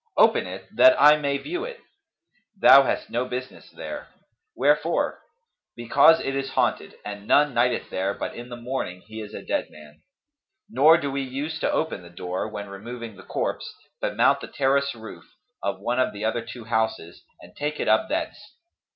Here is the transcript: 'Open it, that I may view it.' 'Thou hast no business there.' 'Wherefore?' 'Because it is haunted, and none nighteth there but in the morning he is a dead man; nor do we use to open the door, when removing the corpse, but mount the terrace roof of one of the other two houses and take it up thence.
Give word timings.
'Open 0.17 0.47
it, 0.47 0.67
that 0.75 0.99
I 0.99 1.15
may 1.17 1.37
view 1.37 1.63
it.' 1.63 1.79
'Thou 2.57 2.81
hast 2.85 3.11
no 3.11 3.23
business 3.25 3.69
there.' 3.69 4.07
'Wherefore?' 4.55 5.19
'Because 5.75 6.19
it 6.21 6.35
is 6.35 6.49
haunted, 6.53 6.95
and 7.05 7.27
none 7.27 7.53
nighteth 7.53 7.91
there 7.91 8.15
but 8.15 8.33
in 8.33 8.49
the 8.49 8.55
morning 8.55 9.01
he 9.01 9.21
is 9.21 9.35
a 9.35 9.45
dead 9.45 9.69
man; 9.69 10.01
nor 10.67 10.97
do 10.97 11.11
we 11.11 11.21
use 11.21 11.59
to 11.59 11.69
open 11.71 12.01
the 12.01 12.09
door, 12.09 12.49
when 12.49 12.67
removing 12.67 13.15
the 13.15 13.21
corpse, 13.21 13.75
but 13.99 14.15
mount 14.17 14.39
the 14.41 14.47
terrace 14.47 14.95
roof 14.95 15.35
of 15.61 15.79
one 15.79 15.99
of 15.99 16.13
the 16.13 16.25
other 16.25 16.41
two 16.41 16.63
houses 16.63 17.23
and 17.39 17.55
take 17.55 17.79
it 17.79 17.87
up 17.87 18.09
thence. 18.09 18.55